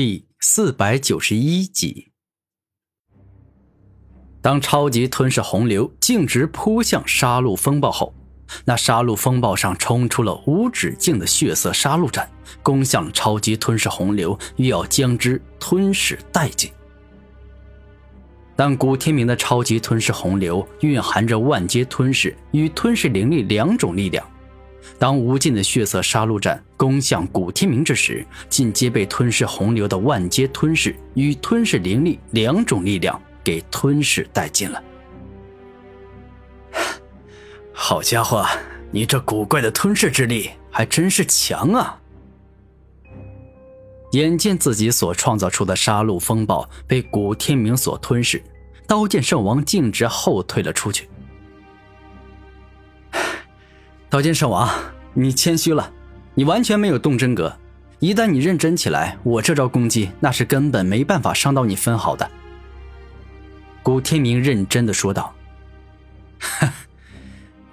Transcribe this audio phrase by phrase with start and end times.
[0.00, 2.12] 第四百九十一集，
[4.40, 8.14] 当超级吞噬洪流径直扑向杀戮风暴后，
[8.64, 12.30] 那杀戮风暴上冲出了无止境的血色杀戮战，
[12.62, 16.70] 攻向超级吞噬洪流，欲要将之吞噬殆尽。
[18.54, 24.24] 但古天明的超级吞噬洪流蕴含着万阶吞噬与吞噬灵力两种力量。
[24.98, 34.82] 当无尽的血色杀戮战攻向古天明之时，尽皆被吞噬洪流的万阶吞噬与吞噬灵力两种力量给吞噬殆尽了。
[37.72, 38.44] 好家伙，
[38.90, 42.00] 你这古怪的吞噬之力还真是强啊！
[44.12, 48.42] 眼见自己所创造出的杀戮风暴被古天明所吞噬，
[48.86, 51.08] 刀剑圣王径直后退了出去。
[54.10, 54.66] 刀剑圣王，
[55.12, 55.92] 你谦虚了，
[56.34, 57.54] 你完全没有动真格。
[57.98, 62.28] 一旦你认真起来，我这招攻击那是根本没办法伤到你分毫的。
[63.82, 65.34] 古天明认真的说道：“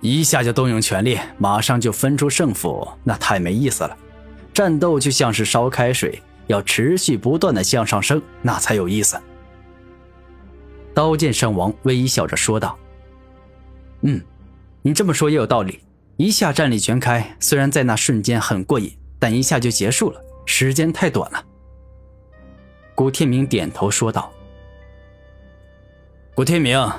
[0.02, 3.98] 一下就动用全力，马上就分出胜负，那太没意思了。
[4.54, 9.18] 战斗就像是烧开水，要持续不断的向上升，那才有意思。”
[10.94, 12.78] 刀剑圣王微笑着说道
[14.04, 14.22] ：“嗯，
[14.82, 15.80] 你这么说也有道理。”
[16.18, 21.44] 一下战力全开，虽然在那瞬间很过瘾，但一下就结束了，时间太短了。
[22.96, 24.32] 古天明点头说道
[26.34, 26.90] ：“古天明，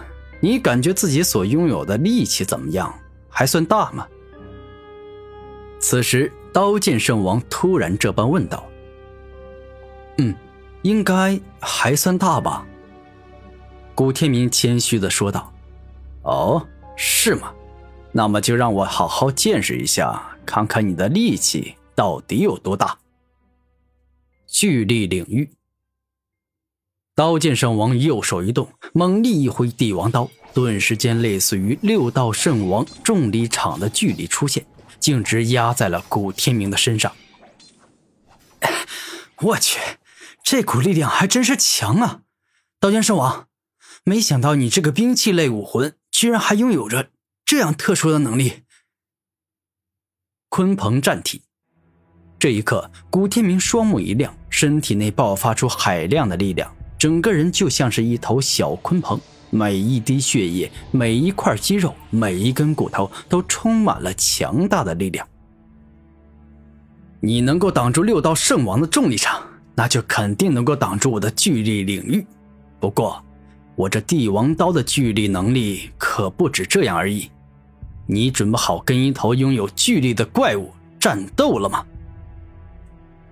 [0.40, 2.94] 你感觉自己所拥有的力气怎么样？
[3.30, 4.06] 还算大吗？”
[5.80, 8.66] 此时，刀剑圣王突然这般问道
[10.18, 10.34] ：“嗯，
[10.82, 12.66] 应该还算大吧。”
[13.94, 15.50] 古天明谦虚的说道
[16.24, 17.50] ：“哦，是吗？”
[18.16, 22.98] 那么就让我好好见识一下，看看你的力气到底有多大。
[24.46, 25.50] 巨力领域，
[27.14, 34.64] 刀剑圣王右手一动，猛力一挥帝王刀，顿时间类似于六道圣王重力场的巨力出现，
[34.98, 37.14] 径直压在了古天明的身上。
[39.42, 39.78] 我去，
[40.42, 42.22] 这股力量还真是强啊！
[42.80, 43.48] 刀剑圣王，
[44.04, 47.10] 没想到你这个兵器类武魂居然还拥有着。
[47.46, 48.64] 这样特殊的能力，
[50.50, 51.42] 鲲鹏战体。
[52.40, 56.68] 这一刻，古天明双目一亮，身体内爆发出海量的力量，
[56.98, 59.20] 整个人就像是一头小鲲鹏，
[59.50, 65.24] 每一滴血液、每一块肌肉、每一根骨头都充满了强大的力量。
[67.20, 69.40] 你能够挡住六道圣王的重力场，
[69.76, 72.26] 那就肯定能够挡住我的巨力领域。
[72.80, 73.24] 不过，
[73.76, 77.30] 我这帝王刀的巨力能力可不止这样而已。
[78.06, 81.84] 你准备好跟一头拥有巨力的怪物战斗了吗？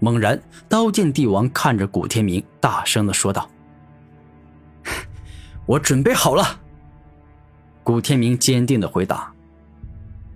[0.00, 3.48] 猛然，刀剑帝王看着古天明，大声的说道
[5.64, 6.60] ：“我准备好了。”
[7.82, 9.32] 古天明坚定的回答：“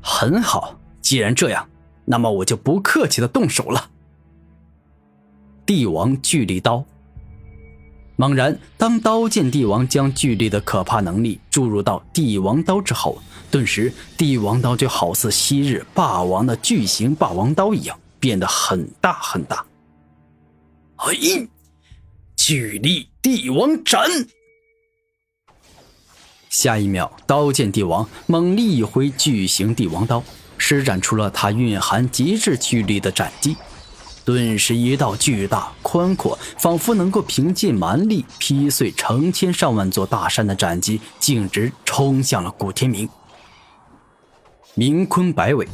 [0.01, 1.69] 很好，既然这样，
[2.05, 3.91] 那么我就不客气的动手了。”
[5.67, 6.85] 帝王巨力刀。
[8.21, 13.17] 猛然，当刀剑帝王将巨力的可怕能力注入到帝王刀之后，
[13.49, 19.65] 顿时帝王刀就好似昔日霸王的巨型霸王刀一样，变得很大很大。
[20.97, 21.49] 嘿，
[22.35, 24.01] 巨力帝王斩！
[26.51, 30.25] 下一秒，刀剑帝王猛力一挥巨型帝王刀，
[30.57, 33.57] 施展出了他蕴含极致巨力的斩击。
[34.29, 43.09] 顿时，一道巨大、宽阔，仿佛能够凭借蛮力劈碎成千上万座大山的斩击，径直冲向了古天明。
[44.75, 45.67] 明坤摆尾，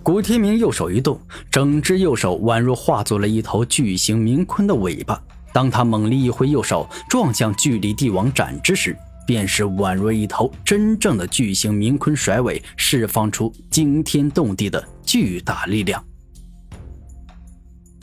[0.00, 5.20] 古天明右手一动，整只右手宛若化作了一头巨型明坤的尾巴。
[5.52, 8.96] 当他猛力一挥右手撞向巨力帝王斩之时，
[9.26, 16.00] 便是宛若一头真正的巨型明坤甩尾，释放出惊天动地的巨大力量。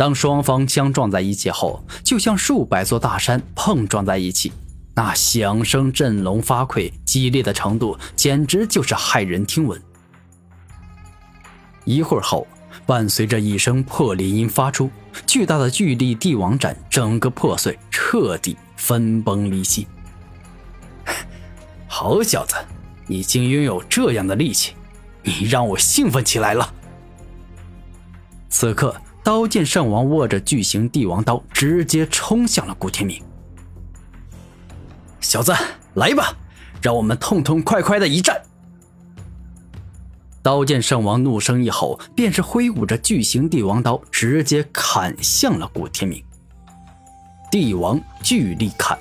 [0.02, 4.52] 当双方相撞在一起后，就像数百座大山碰撞在一起，
[4.96, 9.80] 那响声震聋发聩，激烈的程度简直就是骇人听闻。
[11.86, 12.48] 一会儿后，
[12.88, 14.90] 伴随着一声破裂音发出，
[15.28, 19.86] 巨大的巨力帝王斩整个破碎，彻底分崩离析。
[21.86, 22.56] 好小子，
[23.06, 24.74] 你竟拥有这样的力气，
[25.22, 26.74] 你让我兴奋起来了。
[28.50, 29.00] 此刻。
[29.24, 33.22] 刀剑圣王握着巨型帝王刀，直接冲向了古天明。
[35.20, 35.54] 小子，
[35.94, 36.36] 来吧，
[36.82, 38.42] 让我们痛痛快快的一战！
[40.42, 46.24] 刀剑圣王怒声一吼，便是挥舞着巨型帝王刀，直接砍向了古天明。
[47.52, 48.98] 帝王巨力砍。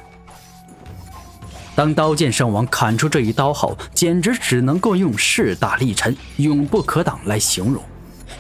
[1.75, 7.83] 当刀剑圣王砍出这一刀后，简直只能够用势大力沉、永不可挡来形容，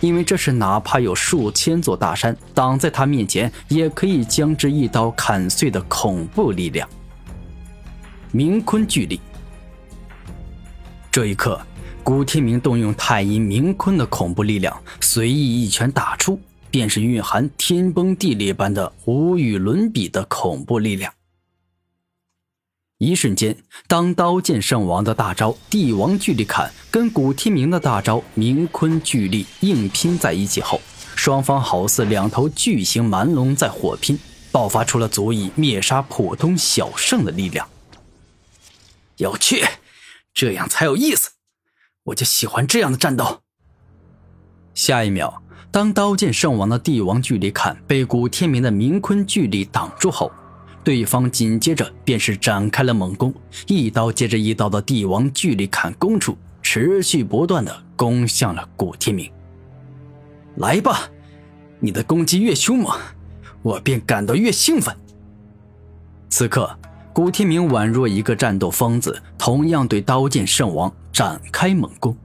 [0.01, 6.89] 因为这是哪怕有数千座大山挡在他面前，也可以将之一刀砍碎的恐怖力量。
[8.33, 9.21] 明坤巨力。
[11.11, 11.61] 这一刻，
[12.03, 16.41] 古天明动用太阴明坤的恐怖力量，随意一拳打出。
[16.73, 21.13] 便是蕴含天崩地裂般的无与伦比的恐怖力量。
[23.03, 23.57] 一瞬间，
[23.89, 30.79] 当刀剑圣王的大招帝王巨力砍跟古天明的大招明坤巨力硬拼在一起后，
[31.17, 34.19] 双方好似两头巨型蛮龙在火拼，
[34.53, 37.67] 爆发出了足以灭杀普通小圣的力量。
[39.17, 39.65] 有趣，
[40.35, 41.31] 这样才有意思，
[42.05, 43.41] 我就喜欢这样的战斗。
[44.75, 45.43] 下一秒。
[45.73, 50.33] 当刀剑圣王的帝王巨力砍被古天明的明坤巨力挡住后，
[50.83, 53.33] 对方紧接着便是展开了猛攻，
[53.67, 59.31] 一刀接着一刀的帝王巨力砍攻出，持续不断的攻向了古天明。
[60.57, 61.09] 来吧，
[61.79, 62.99] 你的攻击越凶猛，
[63.63, 64.95] 我便感到越兴奋。
[66.29, 66.75] 此刻，
[67.13, 72.17] 古天明宛若一个战斗疯子，同样对刀剑圣王展开猛攻。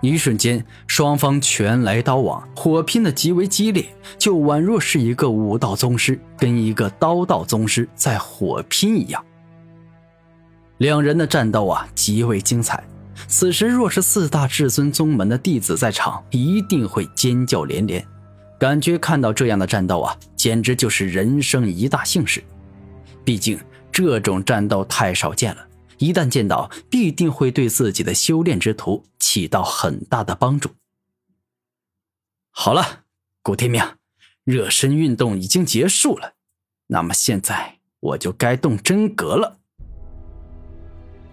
[0.00, 3.86] 一瞬间，双方拳来刀往，火拼的极为激烈，
[4.18, 9.22] 就宛若是一个武道宗师跟一个刀道宗师在火拼一样。
[10.78, 12.82] 两人的战斗啊，极为精彩。
[13.28, 18.02] 此时若是四大至尊宗门的弟子在场，一定会尖叫连连，
[18.58, 22.42] 感觉看到这样的战斗啊，简直就是人生一大幸事。
[23.22, 23.60] 毕竟
[23.92, 25.66] 这种战斗太少见了。
[26.00, 30.70] 一旦见到，必定会对自己的修炼之途起到很大的帮助。
[32.50, 33.04] 好了，
[33.42, 33.84] 古天明，
[34.44, 36.32] 热身运动已经结束了，
[36.86, 39.58] 那么现在我就该动真格了。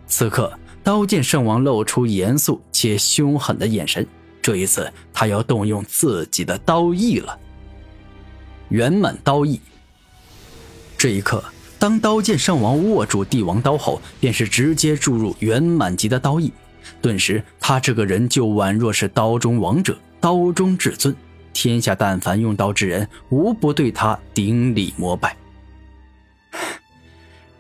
[0.06, 4.06] 此刻，刀剑圣王露出严肃且凶狠的眼神，
[4.42, 7.40] 这一次他要动用自己的刀意了。
[8.68, 9.62] 圆满刀意。
[10.98, 11.42] 这一刻。
[11.80, 16.52] 当刀剑圣王握住帝王刀后，便是直接注入圆满级的刀意，
[17.02, 21.16] 顿时他这个人就宛若是刀中王者，刀中至尊，
[21.54, 25.38] 天下但凡用刀之人，无不对他顶礼膜拜。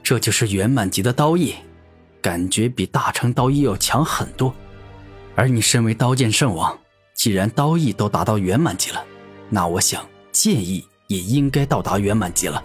[0.01, 1.53] 这就是圆满级的刀意，
[2.21, 4.53] 感觉比大成刀意要强很多。
[5.35, 6.75] 而你身为刀剑圣王，
[7.13, 9.03] 既然刀意都达到圆满级了，
[9.49, 12.63] 那我想剑意也应该到达圆满级了。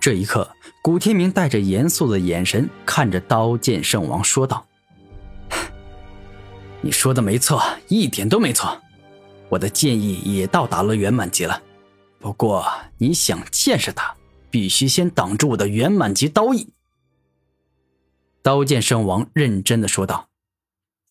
[0.00, 0.48] 这一刻，
[0.80, 4.64] 古天明带着严肃的眼神看着刀剑圣王，说道
[6.80, 8.80] ：“你说的没错，一点都没错。
[9.48, 11.60] 我的剑意也到达了圆满级了。
[12.20, 12.64] 不过，
[12.98, 14.14] 你想见识它，
[14.50, 16.68] 必须先挡住我的圆满级刀意。”
[18.40, 20.28] 刀剑圣王认真的说道：“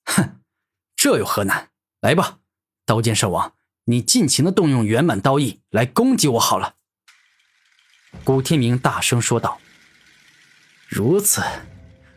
[0.06, 0.39] 哼，
[0.95, 1.69] 这有何难？
[2.00, 2.38] 来吧，
[2.86, 3.54] 刀剑圣王，
[3.84, 6.75] 你尽情的动用圆满刀意来攻击我好了。”
[8.24, 9.57] 古天明大声说道
[10.88, 11.42] ：“如此，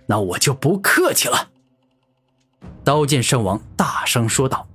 [0.06, 1.50] 那我就不客气了。”
[2.82, 4.66] 刀剑圣王大声说道：“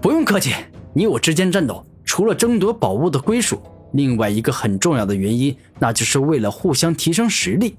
[0.00, 0.54] 不用客气，
[0.94, 3.62] 你我之间战斗，除了争夺宝物的归属，
[3.94, 7.76] 另外一个很重要的原因，那就是为了互相提升实力。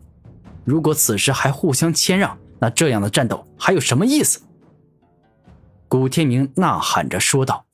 [0.66, 4.42] 如果此时还互相谦让，那这样的战斗还有什么意思？”
[5.88, 7.67] 古天明呐喊着说道。